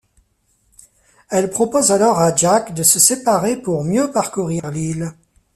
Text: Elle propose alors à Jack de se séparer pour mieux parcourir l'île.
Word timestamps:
Elle 1.29 1.51
propose 1.51 1.91
alors 1.91 2.17
à 2.17 2.35
Jack 2.35 2.73
de 2.73 2.81
se 2.81 2.97
séparer 2.99 3.55
pour 3.55 3.83
mieux 3.83 4.09
parcourir 4.11 4.71
l'île. 4.71 5.11